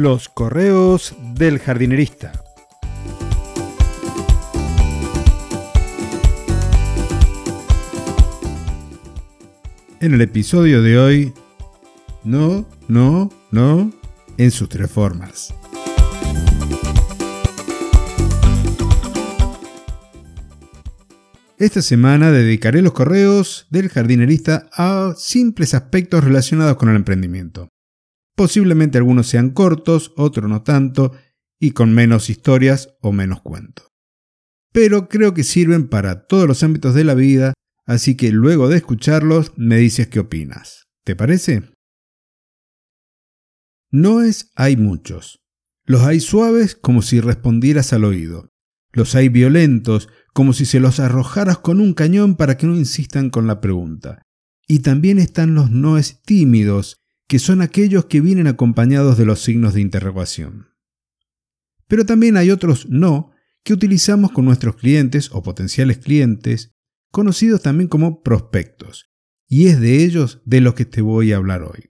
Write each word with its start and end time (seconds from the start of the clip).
Los 0.00 0.28
correos 0.28 1.16
del 1.34 1.58
jardinerista. 1.58 2.30
En 9.98 10.14
el 10.14 10.20
episodio 10.20 10.82
de 10.82 10.98
hoy, 11.00 11.34
no, 12.22 12.64
no, 12.86 13.28
no, 13.50 13.92
en 14.36 14.50
sus 14.52 14.68
tres 14.68 14.88
formas. 14.88 15.52
Esta 21.58 21.82
semana 21.82 22.30
dedicaré 22.30 22.82
los 22.82 22.92
correos 22.92 23.66
del 23.70 23.88
jardinerista 23.88 24.70
a 24.72 25.14
simples 25.16 25.74
aspectos 25.74 26.22
relacionados 26.22 26.76
con 26.76 26.88
el 26.88 26.94
emprendimiento. 26.94 27.68
Posiblemente 28.38 28.98
algunos 28.98 29.26
sean 29.26 29.50
cortos, 29.50 30.12
otros 30.16 30.48
no 30.48 30.62
tanto, 30.62 31.10
y 31.58 31.72
con 31.72 31.92
menos 31.92 32.30
historias 32.30 32.94
o 33.00 33.10
menos 33.10 33.42
cuentos. 33.42 33.88
Pero 34.72 35.08
creo 35.08 35.34
que 35.34 35.42
sirven 35.42 35.88
para 35.88 36.28
todos 36.28 36.46
los 36.46 36.62
ámbitos 36.62 36.94
de 36.94 37.02
la 37.02 37.14
vida, 37.14 37.54
así 37.84 38.16
que 38.16 38.30
luego 38.30 38.68
de 38.68 38.76
escucharlos 38.76 39.50
me 39.56 39.76
dices 39.78 40.06
qué 40.06 40.20
opinas. 40.20 40.84
¿Te 41.02 41.16
parece? 41.16 41.68
Noes 43.90 44.52
hay 44.54 44.76
muchos. 44.76 45.40
Los 45.84 46.02
hay 46.02 46.20
suaves 46.20 46.76
como 46.76 47.02
si 47.02 47.18
respondieras 47.18 47.92
al 47.92 48.04
oído. 48.04 48.50
Los 48.92 49.16
hay 49.16 49.30
violentos 49.30 50.08
como 50.32 50.52
si 50.52 50.64
se 50.64 50.78
los 50.78 51.00
arrojaras 51.00 51.58
con 51.58 51.80
un 51.80 51.92
cañón 51.92 52.36
para 52.36 52.56
que 52.56 52.68
no 52.68 52.76
insistan 52.76 53.30
con 53.30 53.48
la 53.48 53.60
pregunta. 53.60 54.22
Y 54.68 54.78
también 54.78 55.18
están 55.18 55.56
los 55.56 55.72
noes 55.72 56.22
tímidos, 56.22 57.00
que 57.28 57.38
son 57.38 57.62
aquellos 57.62 58.06
que 58.06 58.20
vienen 58.20 58.46
acompañados 58.46 59.16
de 59.16 59.26
los 59.26 59.42
signos 59.42 59.74
de 59.74 59.80
interrogación. 59.80 60.70
Pero 61.86 62.04
también 62.04 62.36
hay 62.36 62.50
otros 62.50 62.88
no 62.88 63.30
que 63.62 63.74
utilizamos 63.74 64.32
con 64.32 64.46
nuestros 64.46 64.76
clientes 64.76 65.30
o 65.32 65.42
potenciales 65.42 65.98
clientes, 65.98 66.74
conocidos 67.12 67.62
también 67.62 67.88
como 67.88 68.22
prospectos, 68.22 69.10
y 69.46 69.68
es 69.68 69.78
de 69.78 70.02
ellos 70.04 70.40
de 70.44 70.60
los 70.60 70.74
que 70.74 70.86
te 70.86 71.02
voy 71.02 71.32
a 71.32 71.36
hablar 71.36 71.62
hoy. 71.62 71.90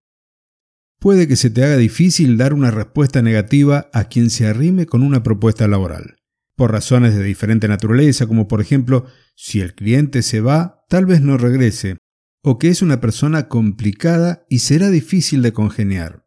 Puede 1.00 1.28
que 1.28 1.36
se 1.36 1.52
te 1.52 1.64
haga 1.64 1.78
difícil 1.78 2.38
dar 2.38 2.54
una 2.54 2.72
respuesta 2.72 3.22
negativa 3.22 3.90
a 3.94 4.06
quien 4.06 4.30
se 4.30 4.48
arrime 4.48 4.88
con 4.88 5.04
una 5.04 5.24
propuesta 5.24 5.68
laboral 5.68 6.18
por 6.58 6.72
razones 6.72 7.16
de 7.16 7.24
diferente 7.24 7.68
naturaleza, 7.68 8.26
como 8.26 8.48
por 8.48 8.60
ejemplo, 8.60 9.06
si 9.36 9.62
el 9.62 9.76
cliente 9.76 10.24
se 10.24 10.42
va, 10.42 10.84
tal 10.90 11.06
vez 11.06 11.22
no 11.22 11.38
regrese, 11.38 11.98
o 12.50 12.58
que 12.58 12.70
es 12.70 12.82
una 12.82 13.02
persona 13.02 13.50
complicada 13.50 14.46
y 14.48 14.60
será 14.60 14.90
difícil 14.90 15.42
de 15.42 15.52
congeniar, 15.52 16.26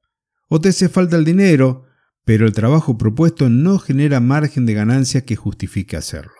o 0.50 0.60
te 0.60 0.68
hace 0.68 0.90
falta 0.90 1.16
el 1.16 1.24
dinero, 1.24 1.86
pero 2.26 2.44
el 2.44 2.52
trabajo 2.52 2.98
propuesto 2.98 3.48
no 3.48 3.78
genera 3.78 4.20
margen 4.20 4.66
de 4.66 4.74
ganancia 4.74 5.24
que 5.24 5.34
justifique 5.34 5.96
hacerlo. 5.96 6.34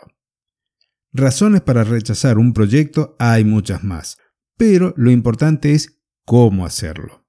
Razones 1.14 1.62
para 1.62 1.83
rechazar 1.83 2.37
un 2.37 2.53
proyecto 2.53 3.17
hay 3.19 3.45
muchas 3.45 3.83
más, 3.83 4.19
pero 4.59 4.92
lo 4.98 5.11
importante 5.11 5.72
es 5.72 6.03
cómo 6.27 6.67
hacerlo. 6.67 7.27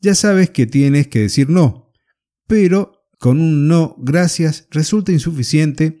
Ya 0.00 0.14
sabes 0.14 0.48
que 0.48 0.64
tienes 0.64 1.08
que 1.08 1.20
decir 1.20 1.50
no, 1.50 1.92
pero 2.46 3.06
con 3.18 3.38
un 3.38 3.68
no 3.68 3.96
gracias 3.98 4.66
resulta 4.70 5.12
insuficiente 5.12 6.00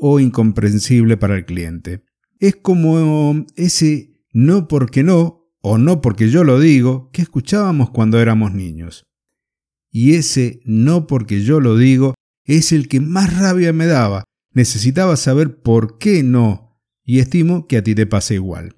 o 0.00 0.18
incomprensible 0.18 1.18
para 1.18 1.36
el 1.36 1.44
cliente. 1.44 2.04
Es 2.38 2.56
como 2.56 3.44
ese 3.56 4.09
no 4.32 4.68
porque 4.68 5.02
no 5.02 5.52
o 5.60 5.78
no 5.78 6.00
porque 6.00 6.30
yo 6.30 6.44
lo 6.44 6.58
digo 6.58 7.10
que 7.12 7.22
escuchábamos 7.22 7.90
cuando 7.90 8.20
éramos 8.20 8.52
niños. 8.52 9.06
Y 9.90 10.14
ese 10.14 10.60
no 10.64 11.06
porque 11.06 11.42
yo 11.42 11.60
lo 11.60 11.76
digo 11.76 12.14
es 12.44 12.72
el 12.72 12.88
que 12.88 13.00
más 13.00 13.38
rabia 13.38 13.72
me 13.72 13.86
daba. 13.86 14.24
Necesitaba 14.52 15.16
saber 15.16 15.60
por 15.62 15.98
qué 15.98 16.22
no 16.22 16.80
y 17.04 17.18
estimo 17.18 17.66
que 17.66 17.76
a 17.76 17.82
ti 17.82 17.94
te 17.94 18.06
pasa 18.06 18.34
igual. 18.34 18.76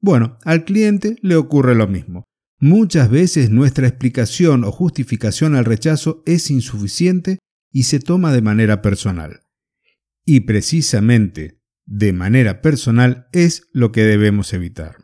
Bueno, 0.00 0.38
al 0.44 0.64
cliente 0.64 1.16
le 1.22 1.36
ocurre 1.36 1.74
lo 1.74 1.88
mismo. 1.88 2.24
Muchas 2.60 3.10
veces 3.10 3.50
nuestra 3.50 3.86
explicación 3.86 4.64
o 4.64 4.72
justificación 4.72 5.54
al 5.54 5.64
rechazo 5.64 6.22
es 6.26 6.50
insuficiente 6.50 7.38
y 7.72 7.84
se 7.84 8.00
toma 8.00 8.32
de 8.32 8.42
manera 8.42 8.82
personal. 8.82 9.40
Y 10.24 10.40
precisamente 10.40 11.57
de 11.88 12.12
manera 12.12 12.60
personal 12.60 13.28
es 13.32 13.62
lo 13.72 13.92
que 13.92 14.02
debemos 14.02 14.52
evitar. 14.52 14.96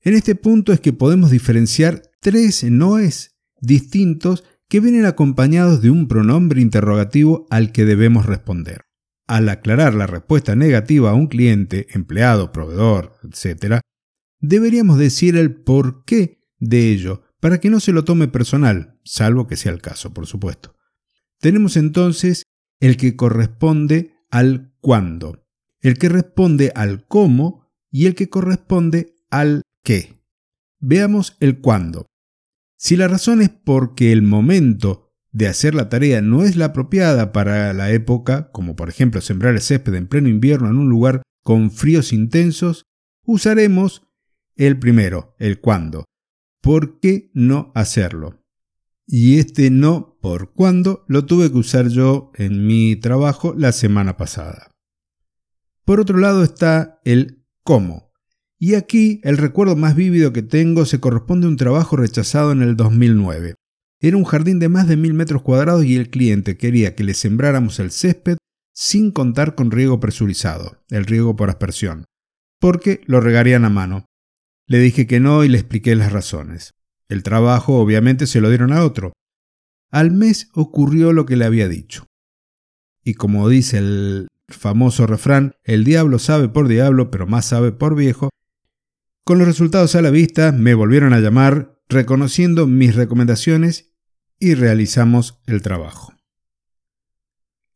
En 0.00 0.14
este 0.14 0.34
punto 0.34 0.72
es 0.72 0.80
que 0.80 0.94
podemos 0.94 1.30
diferenciar 1.30 2.02
tres 2.20 2.64
noes 2.64 3.36
distintos 3.60 4.44
que 4.68 4.80
vienen 4.80 5.04
acompañados 5.04 5.82
de 5.82 5.90
un 5.90 6.08
pronombre 6.08 6.62
interrogativo 6.62 7.46
al 7.50 7.70
que 7.70 7.84
debemos 7.84 8.24
responder. 8.24 8.86
Al 9.26 9.50
aclarar 9.50 9.94
la 9.94 10.06
respuesta 10.06 10.56
negativa 10.56 11.10
a 11.10 11.14
un 11.14 11.26
cliente, 11.26 11.86
empleado, 11.90 12.50
proveedor, 12.50 13.16
etc., 13.22 13.80
deberíamos 14.40 14.98
decir 14.98 15.36
el 15.36 15.54
por 15.54 16.04
qué 16.06 16.40
de 16.58 16.90
ello, 16.90 17.24
para 17.40 17.60
que 17.60 17.68
no 17.68 17.78
se 17.78 17.92
lo 17.92 18.04
tome 18.04 18.26
personal, 18.28 18.98
salvo 19.04 19.46
que 19.46 19.56
sea 19.56 19.72
el 19.72 19.82
caso, 19.82 20.14
por 20.14 20.26
supuesto. 20.26 20.76
Tenemos 21.40 21.76
entonces 21.76 22.44
el 22.80 22.96
que 22.96 23.16
corresponde 23.16 24.14
al 24.30 24.72
cuándo, 24.80 25.47
el 25.80 25.98
que 25.98 26.08
responde 26.08 26.72
al 26.74 27.06
cómo 27.06 27.68
y 27.90 28.06
el 28.06 28.14
que 28.14 28.28
corresponde 28.28 29.16
al 29.30 29.62
qué. 29.82 30.22
Veamos 30.80 31.36
el 31.40 31.60
cuándo. 31.60 32.06
Si 32.76 32.96
la 32.96 33.08
razón 33.08 33.42
es 33.42 33.48
porque 33.48 34.12
el 34.12 34.22
momento 34.22 35.08
de 35.32 35.48
hacer 35.48 35.74
la 35.74 35.88
tarea 35.88 36.22
no 36.22 36.44
es 36.44 36.56
la 36.56 36.66
apropiada 36.66 37.32
para 37.32 37.72
la 37.72 37.90
época, 37.90 38.50
como 38.52 38.76
por 38.76 38.88
ejemplo 38.88 39.20
sembrar 39.20 39.54
el 39.54 39.60
césped 39.60 39.94
en 39.94 40.06
pleno 40.06 40.28
invierno 40.28 40.68
en 40.68 40.78
un 40.78 40.88
lugar 40.88 41.22
con 41.42 41.70
fríos 41.70 42.12
intensos, 42.12 42.84
usaremos 43.24 44.02
el 44.56 44.78
primero, 44.78 45.34
el 45.38 45.60
cuándo. 45.60 46.04
¿Por 46.60 46.98
qué 47.00 47.30
no 47.34 47.72
hacerlo? 47.74 48.42
Y 49.06 49.38
este 49.38 49.70
no 49.70 50.18
por 50.20 50.52
cuándo 50.52 51.04
lo 51.08 51.24
tuve 51.24 51.50
que 51.50 51.58
usar 51.58 51.88
yo 51.88 52.30
en 52.34 52.66
mi 52.66 52.96
trabajo 52.96 53.54
la 53.56 53.72
semana 53.72 54.16
pasada. 54.16 54.67
Por 55.88 56.00
otro 56.00 56.18
lado 56.18 56.44
está 56.44 57.00
el 57.06 57.46
cómo. 57.64 58.12
Y 58.58 58.74
aquí 58.74 59.22
el 59.24 59.38
recuerdo 59.38 59.74
más 59.74 59.96
vívido 59.96 60.34
que 60.34 60.42
tengo 60.42 60.84
se 60.84 61.00
corresponde 61.00 61.46
a 61.46 61.48
un 61.48 61.56
trabajo 61.56 61.96
rechazado 61.96 62.52
en 62.52 62.60
el 62.60 62.76
2009. 62.76 63.54
Era 63.98 64.18
un 64.18 64.24
jardín 64.24 64.58
de 64.58 64.68
más 64.68 64.86
de 64.86 64.98
mil 64.98 65.14
metros 65.14 65.40
cuadrados 65.40 65.86
y 65.86 65.96
el 65.96 66.10
cliente 66.10 66.58
quería 66.58 66.94
que 66.94 67.04
le 67.04 67.14
sembráramos 67.14 67.78
el 67.78 67.90
césped 67.90 68.36
sin 68.74 69.12
contar 69.12 69.54
con 69.54 69.70
riego 69.70 69.98
presurizado, 69.98 70.76
el 70.90 71.06
riego 71.06 71.36
por 71.36 71.48
aspersión, 71.48 72.04
porque 72.60 73.00
lo 73.06 73.22
regarían 73.22 73.64
a 73.64 73.70
mano. 73.70 74.04
Le 74.66 74.80
dije 74.80 75.06
que 75.06 75.20
no 75.20 75.42
y 75.42 75.48
le 75.48 75.56
expliqué 75.56 75.96
las 75.96 76.12
razones. 76.12 76.72
El 77.08 77.22
trabajo 77.22 77.80
obviamente 77.80 78.26
se 78.26 78.42
lo 78.42 78.50
dieron 78.50 78.74
a 78.74 78.84
otro. 78.84 79.14
Al 79.90 80.10
mes 80.10 80.50
ocurrió 80.52 81.14
lo 81.14 81.24
que 81.24 81.36
le 81.36 81.46
había 81.46 81.66
dicho. 81.66 82.04
Y 83.02 83.14
como 83.14 83.48
dice 83.48 83.78
el 83.78 84.28
famoso 84.48 85.06
refrán, 85.06 85.54
el 85.64 85.84
diablo 85.84 86.18
sabe 86.18 86.48
por 86.48 86.68
diablo, 86.68 87.10
pero 87.10 87.26
más 87.26 87.46
sabe 87.46 87.72
por 87.72 87.94
viejo, 87.94 88.30
con 89.24 89.38
los 89.38 89.46
resultados 89.46 89.94
a 89.94 90.02
la 90.02 90.10
vista 90.10 90.52
me 90.52 90.74
volvieron 90.74 91.12
a 91.12 91.20
llamar 91.20 91.78
reconociendo 91.88 92.66
mis 92.66 92.94
recomendaciones 92.94 93.92
y 94.38 94.54
realizamos 94.54 95.40
el 95.46 95.60
trabajo. 95.60 96.14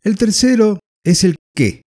El 0.00 0.16
tercero 0.16 0.78
es 1.04 1.24
el 1.24 1.36
qué 1.54 1.82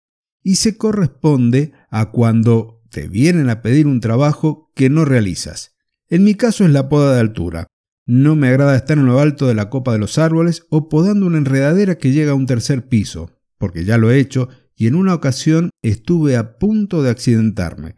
y 0.43 0.57
se 0.57 0.77
corresponde 0.77 1.73
a 1.91 2.11
cuando 2.11 2.83
te 2.91 3.09
vienen 3.09 3.51
a 3.51 3.63
pedir 3.63 3.87
un 3.87 4.01
trabajo 4.01 4.73
que 4.75 4.89
no 4.89 5.05
realizas. 5.05 5.77
En 6.09 6.25
mi 6.25 6.35
caso 6.35 6.65
es 6.65 6.71
la 6.71 6.89
poda 6.89 7.15
de 7.15 7.21
altura. 7.21 7.67
No 8.07 8.35
me 8.35 8.49
agrada 8.49 8.75
estar 8.75 8.99
en 8.99 9.07
lo 9.07 9.21
alto 9.21 9.47
de 9.47 9.55
la 9.55 9.71
copa 9.71 9.93
de 9.93 9.99
los 9.99 10.19
árboles 10.19 10.67
o 10.71 10.89
podando 10.89 11.27
una 11.27 11.39
enredadera 11.39 11.99
que 11.99 12.13
llega 12.13 12.33
a 12.33 12.35
un 12.35 12.47
tercer 12.47 12.89
piso, 12.89 13.39
porque 13.59 13.85
ya 13.85 13.99
lo 13.99 14.11
he 14.11 14.19
hecho 14.19 14.49
y 14.81 14.87
en 14.87 14.95
una 14.95 15.13
ocasión 15.13 15.69
estuve 15.83 16.39
a 16.39 16.57
punto 16.57 17.03
de 17.03 17.11
accidentarme. 17.11 17.97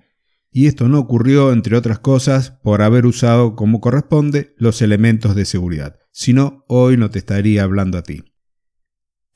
Y 0.50 0.66
esto 0.66 0.88
no 0.88 0.98
ocurrió, 0.98 1.52
entre 1.52 1.76
otras 1.76 2.00
cosas, 2.00 2.50
por 2.50 2.82
haber 2.82 3.06
usado 3.06 3.54
como 3.54 3.80
corresponde 3.80 4.52
los 4.58 4.82
elementos 4.82 5.36
de 5.36 5.44
seguridad. 5.44 6.00
Si 6.10 6.32
no, 6.32 6.64
hoy 6.66 6.96
no 6.96 7.08
te 7.08 7.20
estaría 7.20 7.62
hablando 7.62 7.98
a 7.98 8.02
ti. 8.02 8.24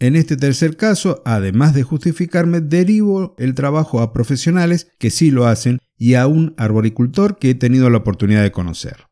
En 0.00 0.16
este 0.16 0.36
tercer 0.36 0.76
caso, 0.76 1.22
además 1.24 1.72
de 1.72 1.84
justificarme, 1.84 2.60
derivo 2.60 3.36
el 3.38 3.54
trabajo 3.54 4.00
a 4.00 4.12
profesionales 4.12 4.88
que 4.98 5.10
sí 5.10 5.30
lo 5.30 5.46
hacen 5.46 5.78
y 5.96 6.14
a 6.14 6.26
un 6.26 6.52
arboricultor 6.56 7.38
que 7.38 7.50
he 7.50 7.54
tenido 7.54 7.90
la 7.90 7.98
oportunidad 7.98 8.42
de 8.42 8.50
conocer. 8.50 9.06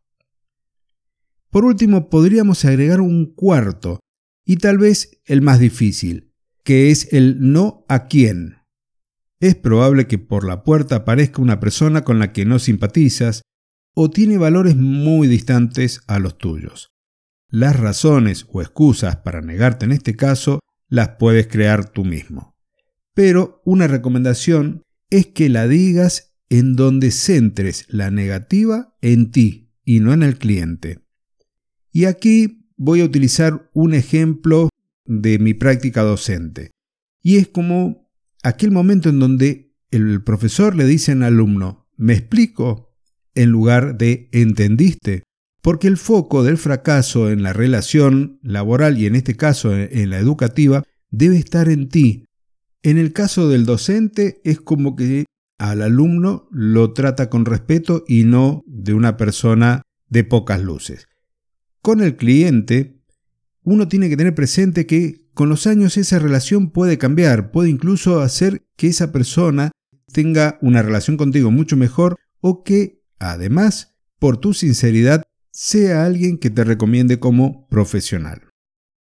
Por 1.51 1.65
último, 1.65 2.11
podríamos 2.11 2.65
agregar 2.65 3.01
un 3.01 3.33
cuarto, 3.33 4.01
y 4.45 4.57
tal 4.57 4.79
vez 4.79 5.21
el 5.25 5.41
más 5.41 5.61
difícil, 5.61 6.34
que 6.65 6.91
es 6.91 7.13
el 7.13 7.53
no 7.53 7.85
a 7.89 8.07
quién. 8.07 8.57
Es 9.39 9.55
probable 9.55 10.07
que 10.07 10.19
por 10.19 10.47
la 10.47 10.65
puerta 10.65 10.97
aparezca 10.97 11.43
una 11.43 11.61
persona 11.61 12.03
con 12.03 12.19
la 12.19 12.33
que 12.33 12.47
no 12.47 12.59
simpatizas 12.59 13.43
o 13.95 14.11
tiene 14.11 14.39
valores 14.39 14.75
muy 14.75 15.29
distantes 15.29 16.01
a 16.09 16.19
los 16.19 16.39
tuyos. 16.39 16.91
las 17.51 17.79
razones 17.79 18.47
o 18.51 18.63
excusas 18.63 19.19
para 19.19 19.41
negarte 19.41 19.85
en 19.85 19.93
este 19.93 20.17
caso 20.17 20.59
las 20.89 21.11
puedes 21.21 21.47
crear 21.47 21.89
tú 21.89 22.05
mismo. 22.05 22.57
Pero 23.15 23.63
una 23.65 23.87
recomendación 23.87 24.83
es 25.09 25.29
que 25.29 25.49
la 25.49 25.69
digas 25.69 26.35
en 26.49 26.75
donde 26.75 27.13
centres 27.13 27.87
la 27.89 28.11
negativa 28.11 28.97
en 29.03 29.31
ti 29.31 29.71
y 29.85 30.01
no 30.01 30.13
en 30.13 30.25
el 30.25 30.37
cliente. 30.37 31.05
Y 31.93 32.07
aquí 32.07 32.67
voy 32.77 33.03
a 33.03 33.05
utilizar 33.05 33.71
un 33.73 33.95
ejemplo 33.95 34.69
de 35.05 35.39
mi 35.39 35.55
práctica 35.55 36.03
docente. 36.03 36.71
Y 37.23 37.37
es 37.37 37.49
como 37.49 38.09
aquel 38.43 38.71
momento 38.71 39.09
en 39.09 39.19
donde 39.19 39.75
el 39.91 40.23
profesor 40.23 40.75
le 40.75 40.85
dice 40.87 41.13
al 41.13 41.23
alumno, 41.23 41.89
¿me 41.97 42.15
explico? 42.15 42.95
en 43.35 43.51
lugar 43.51 43.99
de 43.99 44.29
¿entendiste? 44.33 45.25
Porque 45.63 45.89
el 45.89 45.97
foco 45.97 46.43
del 46.43 46.59
fracaso 46.59 47.31
en 47.31 47.43
la 47.43 47.53
relación 47.53 48.39
laboral 48.43 48.99
y 48.99 49.07
en 49.07 49.15
este 49.15 49.35
caso 49.35 49.75
en 49.77 50.11
la 50.11 50.19
educativa 50.19 50.85
debe 51.11 51.39
estar 51.39 51.69
en 51.69 51.89
ti. 51.89 52.27
En 52.83 52.99
el 52.99 53.13
caso 53.13 53.49
del 53.49 53.65
docente 53.65 54.41
es 54.45 54.61
como 54.61 54.95
que 54.95 55.25
al 55.59 55.81
alumno 55.83 56.49
lo 56.51 56.93
trata 56.93 57.31
con 57.31 57.47
respeto 57.47 58.05
y 58.07 58.25
no 58.25 58.63
de 58.67 58.93
una 58.93 59.17
persona 59.17 59.83
de 60.09 60.25
pocas 60.25 60.63
luces. 60.63 61.09
Con 61.81 62.03
el 62.03 62.17
cliente, 62.17 62.94
uno 63.65 63.89
tiene 63.89 64.09
que 64.09 64.17
tener 64.17 64.35
presente 64.35 64.87
que 64.87 65.27
con 65.35 65.49
los 65.49 65.67
años 65.67 65.97
esa 65.97 66.19
relación 66.19 66.71
puede 66.71 66.99
cambiar, 66.99 67.51
puede 67.51 67.71
incluso 67.71 68.21
hacer 68.21 68.67
que 68.77 68.87
esa 68.89 69.11
persona 69.11 69.73
tenga 70.13 70.59
una 70.63 70.83
relación 70.83 71.17
contigo 71.17 71.51
mucho 71.51 71.77
mejor 71.77 72.17
o 72.41 72.63
que, 72.63 73.03
además, 73.19 73.97
por 74.19 74.37
tu 74.37 74.55
sinceridad, 74.55 75.23
sea 75.51 76.05
alguien 76.05 76.39
que 76.39 76.51
te 76.51 76.63
recomiende 76.63 77.19
como 77.19 77.67
profesional. 77.69 78.51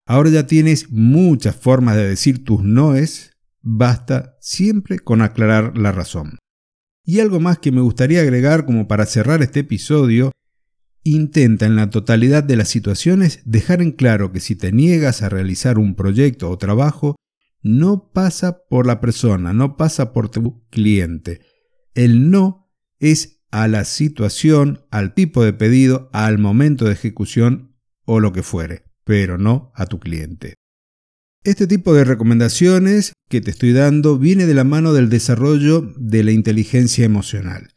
Ahora 0.08 0.30
ya 0.30 0.48
tienes 0.48 0.92
muchas 0.92 1.56
formas 1.56 1.96
de 1.96 2.08
decir 2.08 2.44
tus 2.44 2.64
noes, 2.64 3.32
basta 3.62 4.38
siempre 4.40 5.00
con 5.00 5.22
aclarar 5.22 5.78
la 5.78 5.92
razón. 5.92 6.38
Y 7.04 7.20
algo 7.20 7.40
más 7.40 7.60
que 7.60 7.72
me 7.72 7.82
gustaría 7.82 8.22
agregar 8.22 8.66
como 8.66 8.88
para 8.88 9.06
cerrar 9.06 9.42
este 9.42 9.62
episodio 9.62 10.32
Intenta 11.08 11.68
en 11.68 11.76
la 11.76 11.92
totalidad 11.92 12.44
de 12.44 12.56
las 12.56 12.68
situaciones 12.68 13.42
dejar 13.46 13.84
en 13.84 13.92
claro 13.92 14.32
que 14.32 14.40
si 14.40 14.56
te 14.56 14.72
niegas 14.72 15.22
a 15.22 15.30
realizar 15.30 15.78
un 15.78 15.94
proyecto 15.94 16.50
o 16.50 16.58
trabajo, 16.58 17.16
no 17.62 18.12
pasa 18.12 18.64
por 18.68 18.88
la 18.88 19.02
persona, 19.02 19.54
no 19.54 19.78
pasa 19.78 20.14
por 20.14 20.30
tu 20.30 20.68
cliente. 20.72 21.42
El 21.94 22.32
no 22.32 22.72
es 22.98 23.44
a 23.52 23.68
la 23.68 23.86
situación, 23.86 24.84
al 24.90 25.14
tipo 25.14 25.44
de 25.44 25.54
pedido, 25.54 26.10
al 26.12 26.40
momento 26.40 26.86
de 26.86 26.94
ejecución 26.94 27.78
o 28.06 28.20
lo 28.20 28.34
que 28.34 28.42
fuere, 28.42 28.86
pero 29.04 29.38
no 29.38 29.72
a 29.76 29.86
tu 29.86 30.00
cliente. 30.00 30.56
Este 31.44 31.68
tipo 31.68 31.94
de 31.94 32.04
recomendaciones 32.04 33.14
que 33.30 33.42
te 33.42 33.52
estoy 33.52 33.74
dando 33.74 34.18
viene 34.18 34.48
de 34.48 34.56
la 34.56 34.64
mano 34.64 34.92
del 34.92 35.10
desarrollo 35.10 35.94
de 35.98 36.24
la 36.24 36.32
inteligencia 36.32 37.06
emocional. 37.06 37.68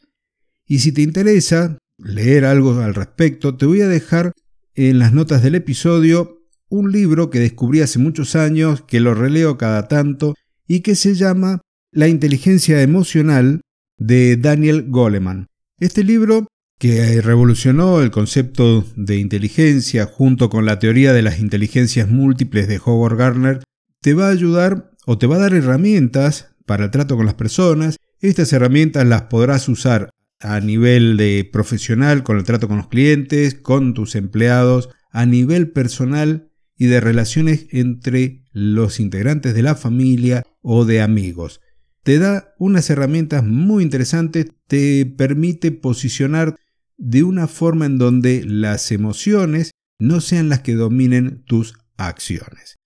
Y 0.65 0.79
si 0.79 0.91
te 0.91 1.03
interesa, 1.03 1.77
leer 1.99 2.45
algo 2.45 2.79
al 2.81 2.95
respecto, 2.95 3.55
te 3.55 3.65
voy 3.65 3.81
a 3.81 3.87
dejar 3.87 4.33
en 4.75 4.99
las 4.99 5.13
notas 5.13 5.43
del 5.43 5.55
episodio 5.55 6.39
un 6.69 6.91
libro 6.91 7.29
que 7.29 7.39
descubrí 7.39 7.81
hace 7.81 7.99
muchos 7.99 8.35
años, 8.35 8.83
que 8.87 8.99
lo 8.99 9.13
releo 9.13 9.57
cada 9.57 9.87
tanto, 9.87 10.35
y 10.67 10.81
que 10.81 10.95
se 10.95 11.15
llama 11.15 11.61
La 11.91 12.07
inteligencia 12.07 12.81
emocional 12.81 13.61
de 13.97 14.37
Daniel 14.37 14.85
Goleman. 14.87 15.47
Este 15.79 16.03
libro, 16.03 16.47
que 16.77 17.21
revolucionó 17.21 18.01
el 18.01 18.11
concepto 18.11 18.85
de 18.95 19.17
inteligencia 19.17 20.05
junto 20.05 20.49
con 20.49 20.65
la 20.65 20.79
teoría 20.79 21.11
de 21.11 21.23
las 21.23 21.39
inteligencias 21.39 22.07
múltiples 22.07 22.67
de 22.67 22.79
Howard 22.83 23.17
Gardner, 23.17 23.63
te 24.01 24.13
va 24.13 24.27
a 24.27 24.31
ayudar 24.31 24.91
o 25.05 25.17
te 25.17 25.27
va 25.27 25.35
a 25.37 25.39
dar 25.39 25.53
herramientas 25.53 26.55
para 26.65 26.85
el 26.85 26.91
trato 26.91 27.17
con 27.17 27.25
las 27.25 27.35
personas. 27.35 27.97
Estas 28.21 28.53
herramientas 28.53 29.05
las 29.07 29.23
podrás 29.23 29.67
usar 29.67 30.11
a 30.39 30.59
nivel 30.59 31.17
de 31.17 31.47
profesional 31.51 32.23
con 32.23 32.37
el 32.37 32.43
trato 32.43 32.67
con 32.67 32.77
los 32.77 32.87
clientes, 32.87 33.55
con 33.55 33.93
tus 33.93 34.15
empleados, 34.15 34.89
a 35.11 35.25
nivel 35.25 35.71
personal 35.71 36.49
y 36.77 36.85
de 36.85 37.01
relaciones 37.01 37.67
entre 37.71 38.43
los 38.51 38.99
integrantes 38.99 39.53
de 39.53 39.63
la 39.63 39.75
familia 39.75 40.43
o 40.61 40.85
de 40.85 41.01
amigos. 41.01 41.61
Te 42.03 42.19
da 42.19 42.53
unas 42.57 42.89
herramientas 42.89 43.43
muy 43.43 43.83
interesantes, 43.83 44.47
te 44.67 45.05
permite 45.05 45.71
posicionar 45.71 46.55
de 46.97 47.23
una 47.23 47.47
forma 47.47 47.85
en 47.85 47.97
donde 47.97 48.43
las 48.45 48.91
emociones 48.91 49.71
no 49.99 50.21
sean 50.21 50.47
las 50.49 50.61
que 50.61 50.75
dominen 50.75 51.43
tus 51.43 51.75
acciones. 51.97 52.77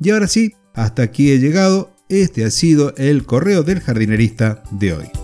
Y 0.00 0.10
ahora 0.10 0.26
sí, 0.26 0.54
hasta 0.74 1.02
aquí 1.02 1.30
he 1.30 1.38
llegado. 1.38 1.94
Este 2.08 2.44
ha 2.44 2.50
sido 2.50 2.94
el 2.96 3.24
correo 3.24 3.62
del 3.62 3.80
jardinerista 3.80 4.64
de 4.72 4.94
hoy. 4.94 5.19